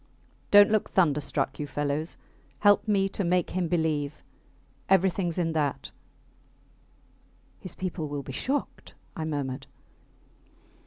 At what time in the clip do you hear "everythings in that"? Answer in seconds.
4.89-5.91